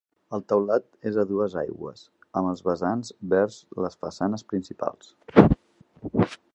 El 0.35 0.43
teulat 0.51 0.85
és 1.09 1.19
a 1.23 1.25
dues 1.31 1.57
aigües 1.61 2.01
amb 2.41 2.51
els 2.53 2.65
vessants 2.71 3.13
vers 3.35 3.59
les 3.85 4.01
façanes 4.07 4.47
principals. 4.55 5.15